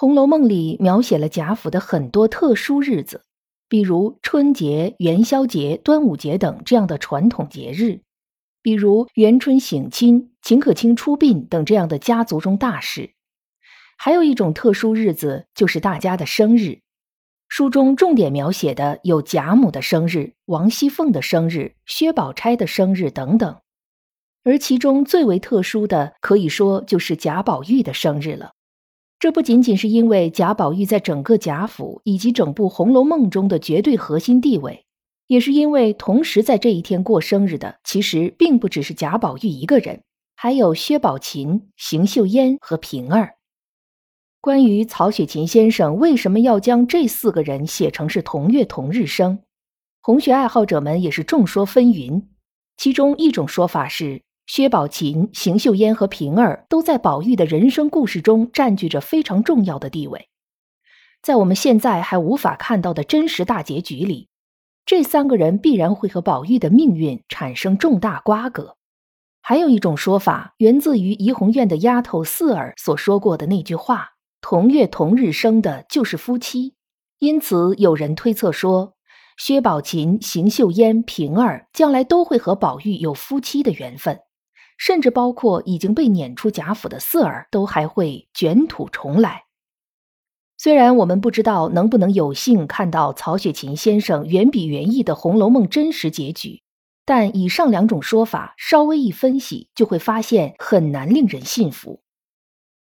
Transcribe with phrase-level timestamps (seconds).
[0.00, 3.22] 红楼梦》里描写了贾府的很多特殊日子，
[3.68, 8.00] 比如春节、元宵节、端午节等这样的传统节日，
[8.62, 13.10] 比如元春省亲、秦可卿出殡等这样的家族中大事。
[13.98, 16.80] 还有一种特殊日子，就是大家的生日。
[17.50, 23.60] 书中重点描写的有贾母的生日、王熙凤的生日、薛宝钗的生日等等，
[24.44, 28.52] 而其中最为特殊的，可以说就是贾宝玉的生日了。
[29.20, 34.86] 这不仅仅是因为贾宝玉在整个贾府以及整部《红楼梦》中的绝对核心地位，
[35.26, 40.00] 也是因为同时在这一天过生日的，其实并不只是贾宝玉一个人，
[40.34, 43.34] 还有薛宝琴、邢岫烟和平儿。
[44.40, 49.40] 关于曹雪芹先生为什么要将这四个人写成是同月同日生，
[50.00, 52.22] 红学爱好者们也是众说纷纭。
[52.78, 54.22] 其中一种说法是。
[54.52, 60.28] 薛宝琴、邢岫烟和平儿都在宝玉的人生故事中占据着非常重要的地位。
[61.22, 64.26] 在我们现在还无法看到的真实大结局里，
[64.84, 68.74] 这三个人必然会和宝玉的命运产生重大瓜葛。
[69.40, 76.74] 还有一种说法源自于怡红院的丫头四儿所说过的那句话：“同月同日生的就是夫妻。”
[77.20, 78.94] 因此，有人推测说，
[79.38, 84.18] 薛宝琴、邢岫烟、平儿将来都会和宝玉有夫妻的缘分。
[84.80, 89.44] 甚至包括已经被撵出贾府的四儿，都还会卷土重来。
[90.56, 96.62] 虽然我们不知道能不能有幸看到曹雪芹先生原笔原意的《红楼梦》真实结局，
[97.04, 102.00] 但以上两种说法稍微一分析，就会发现很难令人信服。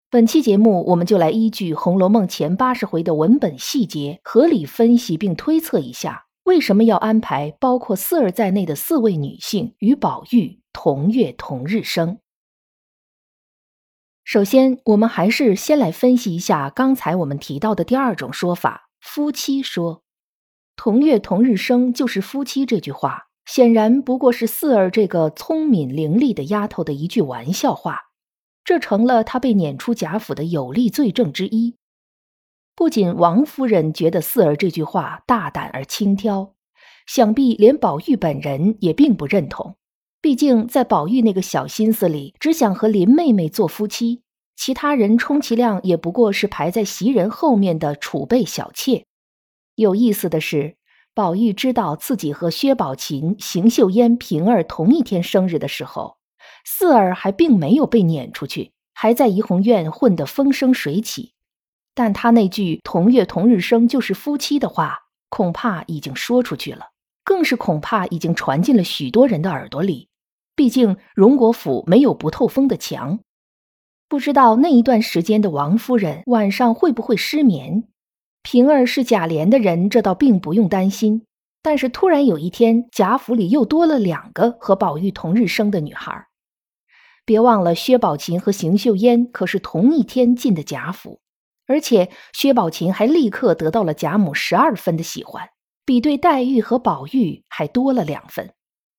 [0.09, 10.62] 本期节目，我们就来依据《红楼梦》前八十回的文本细节，合理分析并推测一下，为什么要安排包括四儿在内的四位女性与宝玉。
[10.72, 12.19] 同月同日生。
[14.24, 20.03] 首先，我们还是先来分析一下刚才我们提到的第二种说法——夫妻说。
[20.78, 28.03] 同月同日生就是夫妻这句话，显然不过是四儿这个聪明伶俐的丫头的一句玩笑话，
[28.64, 31.75] 这成了她被撵出贾府的有力罪证之一。
[32.77, 36.53] 不仅王夫人觉得四儿这句话大胆而轻佻，
[37.07, 39.77] 想必连宝玉本人也并不认同。
[40.21, 44.21] 毕竟，在宝玉那个小心思里，只想和林妹妹做夫妻，
[44.55, 49.05] 其他人充其量也不过是排在袭人后面的储备小妾。
[49.73, 50.75] 有意思的是，
[51.16, 56.17] 宝玉知道自己和薛宝琴、邢岫烟、平儿同一天生日的时候，
[56.63, 61.33] 四儿还并没有被撵出去，还在怡红院混得风生水起。
[61.97, 65.00] 但他那句“同月同日生就是夫妻”的话，
[65.30, 66.90] 恐怕已经说出去了，
[67.24, 70.08] 更是恐怕已经传进了许多人的耳朵里。
[70.56, 73.18] 毕竟荣国府没有不透风的墙，
[74.08, 77.85] 不知道那一段时间的王夫人晚上会不会失眠。
[78.44, 81.24] 平儿是贾琏的人，这倒并不用担心。
[81.64, 86.28] 但是突然有一天，贾府里又多了两个和宝玉同日生的女孩。
[87.25, 91.19] 别忘了，薛宝琴和邢岫烟可是同一天进的贾府，
[91.67, 95.50] 而且薛宝琴还立刻得到了贾母十二分的喜欢，
[95.85, 98.51] 比对黛玉和宝玉还多了两分。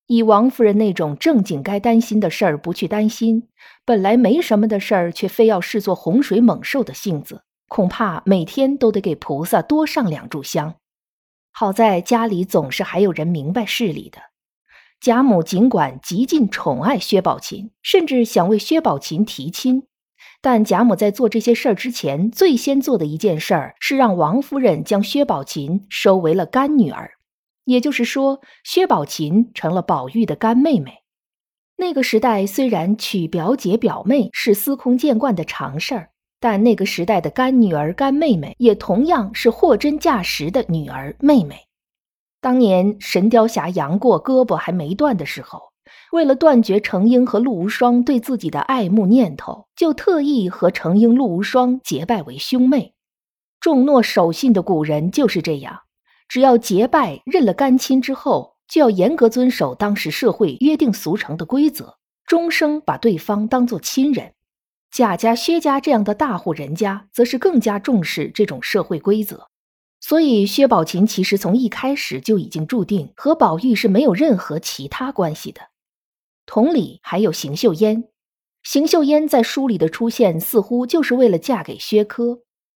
[0.06, 3.49] 以王夫人那种正经该担心的事儿不去担心，
[3.84, 10.77] 本来没什么的事儿却非要视作洪水猛兽的性子，恐怕每天都得给菩萨多上两炷香。
[11.53, 14.19] 好在家里总是还有人明白事理的。
[15.00, 19.88] 贾母尽管极尽宠爱薛宝琴，甚至想为薛宝琴提亲，
[20.40, 27.12] 但贾母在做这些事儿之前，最先做的一件事儿是让王夫人将薛宝琴收为了干女儿。
[27.64, 31.02] 也就是说，薛宝琴成了宝玉的干妹妹。
[31.76, 36.11] 那个时代虽然娶表姐表妹是司空见惯的常事儿，
[36.41, 41.67] 但那个时代的干女儿、干妹妹也同样是货真价实的女儿、妹妹。
[42.41, 45.61] 当年神雕侠杨过胳膊还没断的时候，
[46.12, 52.94] 为了断绝程英和陆无双对自己的爱慕念头，就特意和程英、陆无双结拜为兄妹。
[53.61, 55.81] 重诺守信的古人就是这样。
[56.29, 61.96] 只要结拜认了干亲之后，就要严格遵守当时社会约定俗成的规则，
[62.26, 64.34] 终生把对方当做亲人。
[64.91, 69.49] 贾家、薛家这样的大户人家，则是更加重视这种社会规则。
[70.00, 75.62] 所以，薛宝琴其实从一开始就已经注定和宝玉是没有任何其他关系的。
[76.50, 78.05] 同理，还有邢岫烟。
[78.62, 82.39] 邢岫烟在书里的出现，似乎就是为了嫁给薛科。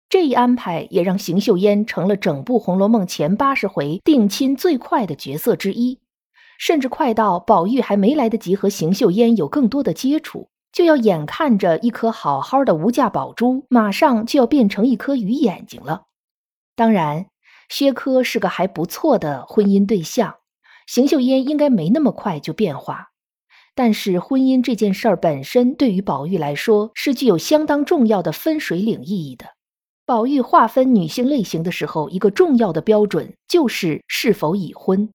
[0.09, 5.99] 这一安排也让邢岫烟成了整部《红楼梦》前八十回定亲最快的角色之一，
[6.59, 16.05] 甚至快到宝玉还没来得及和邢岫烟有更多的接触，就要眼看着一颗好好的无价宝珠，马上就要变成一颗鱼眼睛了。
[16.75, 17.27] 当然，
[17.69, 20.37] 薛科是个还不错的婚姻对象，
[20.87, 23.11] 邢岫烟应该没那么快就变化。
[23.79, 29.55] 但是婚姻这件事儿本身，对于宝玉来说是具有相当重要的分水岭意义的。
[30.05, 35.09] 宝玉划分女性类型的时候，一个重要的标准就是是否已婚。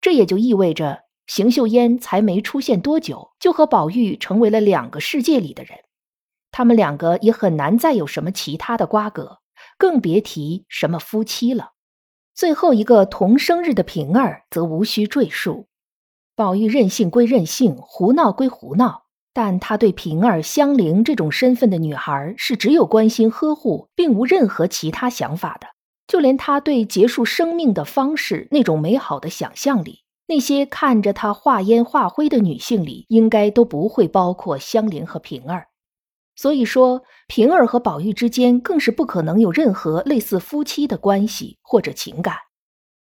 [0.00, 5.80] 这也就意味着，邢岫烟才没出现多久，就和宝玉成为了两个世界里的人。
[6.50, 9.40] 他们两个也很难再有什么其他的瓜葛，
[9.76, 11.72] 更别提什么夫妻了。
[12.34, 15.66] 最后一个同生日的平儿，则无需赘述。
[16.36, 25.66] 宝玉任性归任性，胡闹归胡闹，但他对平儿、香菱这种身份的女孩是只有关心呵护，并无任何其他想法的。
[26.06, 35.68] 就连他对结束生命的方式那种美好的想象里，那些看着他化烟化灰的女性里，应该都不会包括香菱和平儿。
[36.34, 42.36] 所以说，平儿和宝玉之间更是不可能有任何类似夫妻的关系或者情感。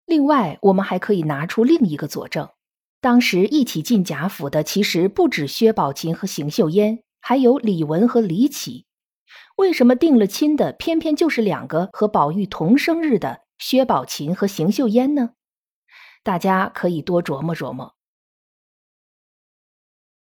[0.07, 2.49] 另外，我们还可以拿出另一个佐证。
[3.05, 8.87] 当时一起进贾府的，其实不止薛宝琴和邢岫烟，还有李文和李绮。
[9.57, 15.33] 为什么定了亲的，偏偏就是两个和宝玉同生日的薛宝琴和邢岫烟呢？
[16.23, 17.95] 大家可以多琢磨琢磨。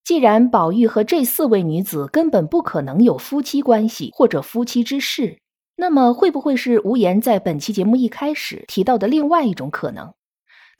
[0.02, 5.42] 既然宝玉和这四位女子根本不可能有夫妻关系或者夫妻之事，
[5.76, 10.14] 那么会不会是无言在本期节目一开始提到的另外一种可能？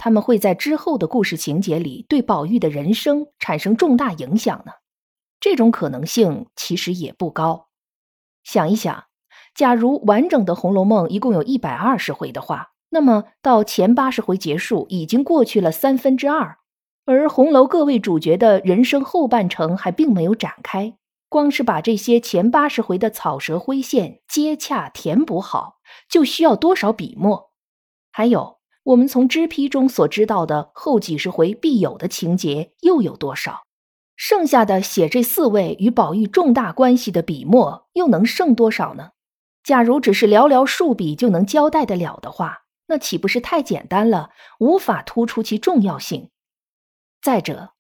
[0.05, 4.73] 他们会在之后的故事情节里对宝玉的人生产生重大影响呢？
[5.39, 7.69] 这种可能性其实也不高。
[8.43, 9.05] 想一想，
[9.55, 16.59] 假如完整的《红楼梦》一共有一百二十回的话，那么到前八十回结束已经过去了三分之二，
[17.05, 20.97] 而红楼各位主角的人生后半程还并没有展开。
[21.29, 25.77] 光是把这些前八十回的草蛇灰线接洽填补好，
[26.09, 27.53] 就需要多少笔墨？
[28.11, 28.62] 还有。
[28.85, 33.63] 我们从支批中所知道的后几十回必有的情节又有多少？
[34.17, 39.11] 剩下的写这四位与宝玉重大关系的笔墨又能剩多少呢？
[39.63, 46.31] 假如只是寥寥数笔就能交代得了的话，那岂不是太简单了，无法突出其重要性？
[47.23, 47.71] 再者，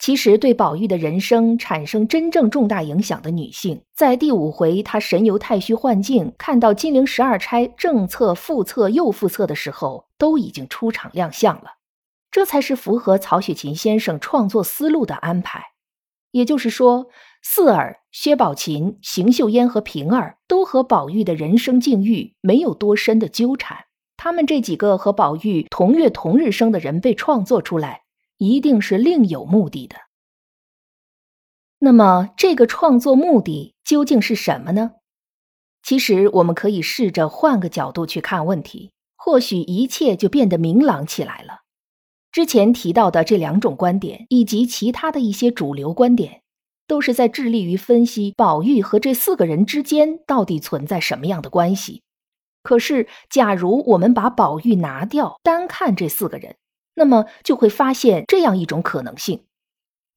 [0.00, 11.72] 其实对宝玉的人生产生真正重大影响的女性，在第五回他神游太虚幻境，看到金陵十二钗正册、副册、又副册的时候，都已经出场亮相了。
[12.30, 15.72] 这才是符合曹雪芹先生创作思路的安排。
[16.30, 17.08] 也就是说，
[17.42, 23.86] 四儿、薛宝琴、邢岫烟和平儿都和宝玉的人生境遇没有多深的纠缠。
[24.16, 28.02] 他们这几个和宝玉同月同日生的人被创作出来。
[28.38, 29.94] 一定是另有目的的。
[31.78, 34.94] 那么，这个创作目的究竟是什么呢？
[35.80, 38.90] 其实，我们可以试着换个角度去看问题，
[39.24, 41.60] 或许一切就变得明朗起来了。
[42.32, 46.42] 之前提到的这两种观点，以及其他的一些主流观点，
[46.88, 52.02] 都是在致力于分析宝玉和这四个人之间到底存在什么样的关系。
[52.64, 56.56] 可是，假如我们把宝玉拿掉，单看这四个人。
[56.94, 59.44] 那么就会发现这样一种可能性，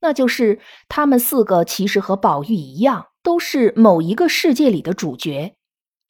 [0.02, 0.60] 那就是
[0.90, 5.56] 他们四个其实和宝玉一样，都是某一个世界里的主角。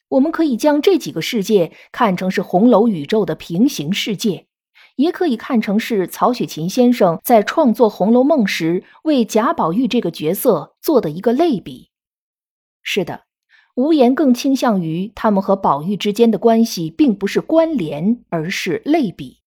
[0.08, 4.46] 我们可以将这几个世界看成是红楼宇宙的平行世界，
[4.96, 11.90] 也可以看成是曹雪芹先生在创作《红楼梦》时为贾宝玉这个角色做的一个类比。
[12.82, 13.24] 是的，
[13.74, 19.40] 无言更倾向于他们和宝玉之间的关系并不是关联，而是类比。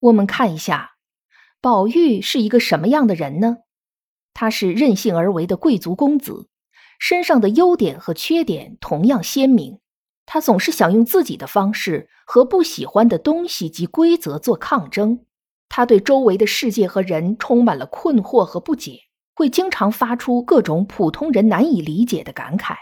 [0.00, 0.92] 我们看一下，
[1.60, 3.58] 宝玉是一个什么样的人呢？
[4.32, 6.48] 他是任性而为的贵族公子，
[7.04, 9.80] 身上的优点和缺点同样鲜明。
[10.24, 15.24] 他总是想用自己的方式和不喜欢的东西及规则做抗争。
[15.68, 19.00] 他对周围的世界和人充满了困惑和不解，
[19.34, 22.76] 会经常发出各种普通人难以理解的感慨。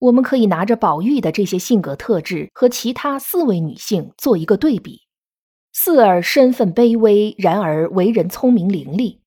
[0.00, 5.00] 我们可以拿着宝玉的这些性格特质和其他四位女性做一个对比。
[5.72, 9.20] 四儿身份卑微，然而为人聪明伶俐。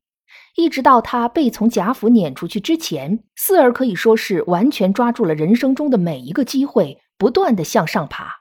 [0.58, 8.38] 一直到他被从贾府撵出去之前，四儿可以说是完全抓住了人生中的每一个机会，不断的向上爬。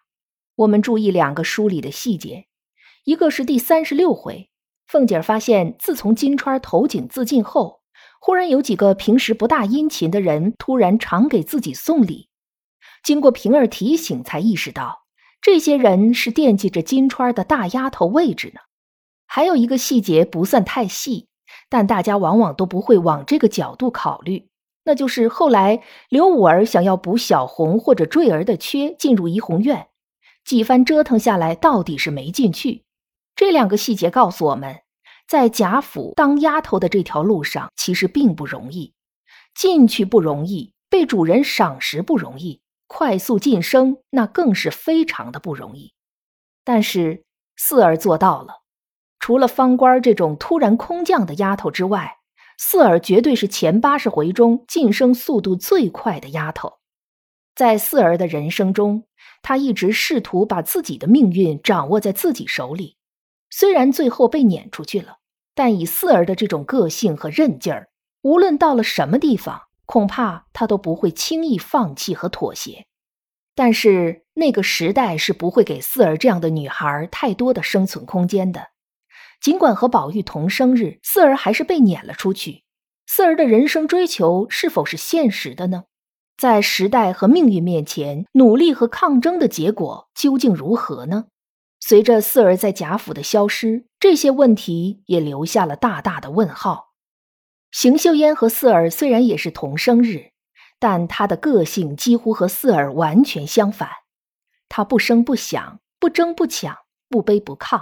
[0.54, 2.46] 我们注意两个书里的细节，
[3.04, 4.48] 一个是第三十六回，
[4.86, 7.82] 凤姐发现自从金钏投井自尽后，
[8.18, 12.30] 忽然有几个平时不大殷勤的人突然常给自己送礼。
[13.02, 15.02] 经过平儿提醒，才意识到
[15.42, 18.60] 这些人是惦记着金钏的大丫头位置呢。
[19.26, 21.28] 还有一个细节不算太细，
[21.68, 24.48] 但大家往往都不会往这个角度考虑，
[24.84, 29.88] 那就是后来刘五儿想要补小红或者坠儿的缺，进入怡红院。
[30.44, 32.84] 几番折腾下来，到底是没进去。
[33.34, 34.82] 这两个细节告诉我们，
[35.26, 38.94] 在贾府当丫头的这条路上，其实并不容易。
[39.54, 45.92] 进去不容易，被主人赏识不容易，快速晋升那更是非常的不容易。
[46.62, 47.24] 但是
[47.56, 48.62] 四儿做到了。
[49.18, 52.18] 除了方官这种突然空降的丫头之外，
[52.58, 56.74] 四儿绝对是前八十回中晋升速度最快的丫头。
[57.54, 59.04] 在四儿的人生中，
[59.42, 62.96] 她一直试图把自己的命运掌握在自己手里。
[63.50, 65.18] 虽然最后被撵出去了，
[65.54, 67.88] 但以四儿的这种个性和韧劲儿，
[68.22, 72.86] 无论到了什么地方，恐怕她都不会轻易放弃和妥协。
[73.54, 78.68] 但是那个时代是不会给四儿这样的女孩太多的生存空间的。
[79.46, 82.64] 尽管和宝玉同生日，四儿还是被撵了出去。
[83.06, 85.84] 四儿的人生追求是否是现实的呢？
[86.36, 91.26] 在时代和命运面前，努力和抗争的结果究竟如何呢？
[91.78, 96.94] 随着四儿在贾府的消失，这些问题也留下了大大的问号。
[97.70, 100.32] 邢岫烟和四儿虽然也是同生日，
[100.80, 103.90] 但她的个性几乎和四儿完全相反。
[104.68, 106.76] 她不声不响，不争不抢，
[107.08, 107.80] 不卑不亢，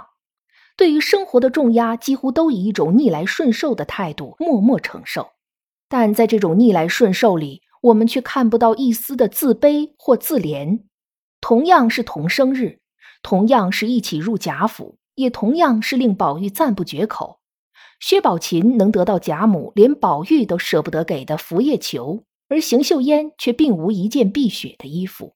[0.77, 5.29] 对于生活的重压，几乎都以一种逆来顺受的态度默默承受。
[5.87, 10.81] 但在这种逆来顺受里，我们却看不到一丝的自卑或自怜。
[11.39, 12.79] 同样是同生日，
[13.21, 17.39] 同样是一起入贾府，也同样是令宝玉赞不绝口。
[17.99, 25.35] 薛宝琴能得到贾母连宝玉都舍不得给的拂叶球，而邢岫烟却并无一件碧血的衣服。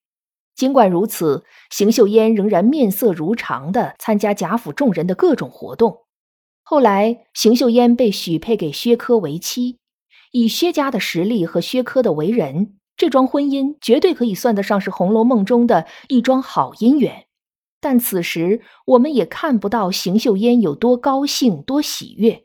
[0.60, 6.00] 尽管如此，邢岫烟仍然面色如常地参加贾府众人的各种活动。
[6.64, 9.78] 后来，邢岫烟被许配给薛科为妻。
[10.34, 17.28] 以薛家的实力和薛科的为人，这桩婚姻绝对可以算得上是《红楼梦》中的一桩好姻缘。
[17.80, 22.44] 但此时我们也看不到邢岫烟有多高兴、多喜悦。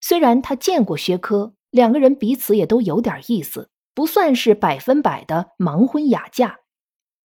[0.00, 6.60] 虽然她见过薛科，两个人彼此也都有点意思，不算是百分百的盲婚哑嫁。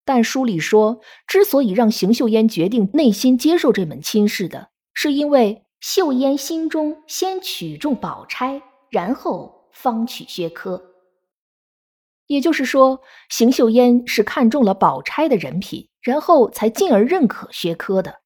[0.07, 9.55] 但书里说，之所以让邢岫烟决定内心接受这门亲事的，是因为岫烟心中先取中宝钗，然后。
[9.69, 10.81] 方娶薛科，
[12.25, 12.99] 也就是说，
[13.29, 18.21] 邢岫烟是看中了宝钗的人品，然后才进而认可薛科的。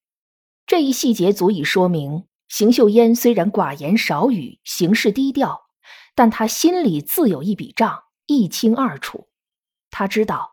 [0.66, 5.64] 这一细节足以说明，邢岫烟虽然寡言少语，行事低调，
[6.16, 9.28] 但她心里自有一笔账，一清二楚。
[9.90, 10.51] 她知道，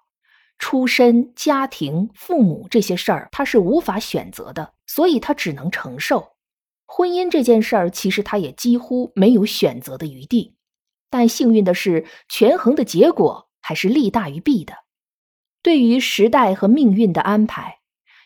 [0.58, 6.32] 出身、家庭、父母这些事儿，他是无法选择的，所以他只能承受。
[6.86, 10.54] 婚姻这件事儿，其实他也几乎没有选择的余地。
[11.10, 14.74] 但幸运的是，权衡的结果还是利大于弊的。
[15.62, 17.78] 对于时代和命运的安排，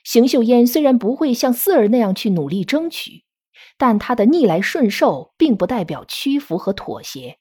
[0.05, 3.25] 邢岫烟虽然不会像四儿那样去努力争取，
[3.77, 7.39] 但她的逆来顺受并不代表屈服和妥协。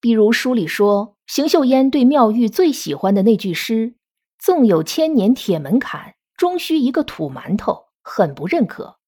[0.00, 3.94] 比如书里说，邢岫烟对妙玉最喜欢的那句诗
[4.42, 8.98] ：“纵有千年铁门槛，终须一个土馒头”，很不认可。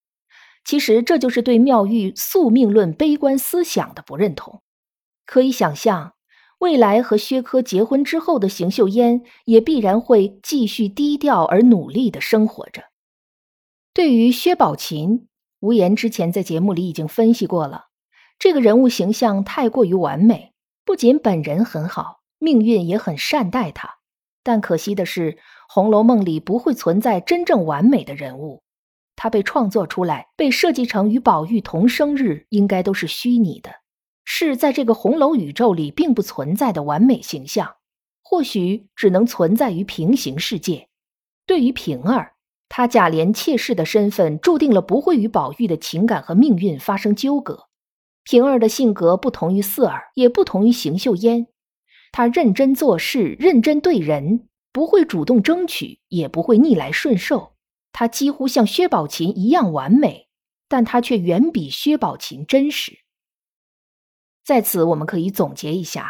[0.65, 4.63] 其实这就是对妙玉宿命论悲观思想的不认同。
[5.27, 6.15] 可以想象，
[6.61, 12.85] 未来和薛科结婚之后的邢岫烟也必然会继续低调而努力的生活着。
[13.93, 15.27] 对于薛宝琴，
[15.59, 17.87] 无言之前在节目里已经分析过了，
[18.39, 23.97] 这个人物形象太过于完美，不仅本人很好，命运也很善待他。
[24.45, 25.33] 但可惜的是，
[25.69, 28.63] 《红楼梦》里不会存在真正完美的人物，
[29.17, 33.71] 他被创作出来，被设计成与宝玉同生日，应该都是虚拟的。
[34.27, 37.77] 是在这个红楼宇宙里并不存在的完美形象，
[38.23, 40.89] 或许只能存在于平行世界。
[41.47, 42.35] 对于平儿，
[42.69, 47.65] 她贾琏妾室的身份注定了不会与宝玉的情感和命运发生纠葛。
[48.25, 51.47] 平儿的性格不同于四儿，也不同于邢岫烟。
[52.17, 57.57] 他认真做事，认真对人，不会主动争取，也不会逆来顺受。
[57.91, 60.29] 他几乎像薛宝琴一样完美，
[60.69, 63.01] 但他却远比薛宝琴真实。
[64.45, 66.09] 在此，我们可以总结一下：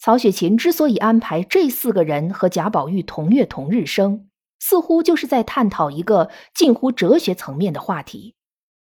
[0.00, 8.34] 曹雪芹之所以安排这四个人和贾宝玉同月同日生，似乎就是在探讨一个近乎哲学层面的话题。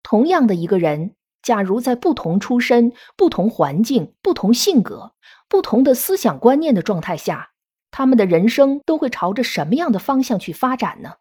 [0.02, 5.14] 同样的一个人，假如在不同出身、不同环境、不同性格、
[5.49, 7.50] 不同的思想观念的状态下，
[7.90, 11.14] 他们的人生都会朝着什么样的方向去发展呢？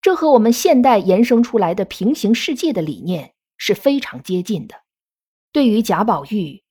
[0.00, 4.74] 这和我们现代延伸出来的平行世界的理念是非常接近的。
[5.52, 6.62] 对于贾宝玉，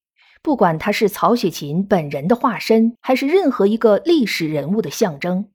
[0.44, 5.50] 不管他是曹雪芹本人的化身，还是任何一个历史人物的象征，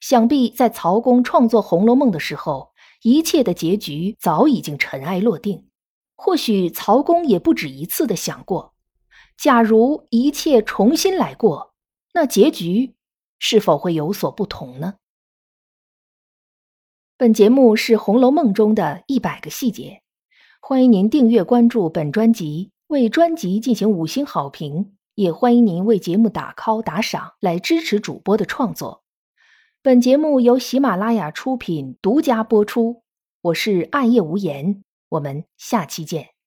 [0.00, 5.67] 想必在曹公创作《红楼梦》的时候，一切的结局早已经尘埃落定。
[6.20, 8.74] 或许曹公也不止一次的想过，
[9.36, 11.72] 假如一切重新来过，
[12.12, 12.96] 那结局
[13.38, 14.94] 是否会有所不同呢？
[17.16, 20.02] 本节目是《红楼梦》中的一百个细节。
[20.60, 29.04] 欢迎您订阅关注本专辑，为专辑进行五星好评，也欢迎您为节目打 call 打赏来支持主播的创作。
[29.82, 33.04] 本节目由喜马拉雅出品，独家播出。
[33.40, 36.37] 我是暗夜无言，我们下期见。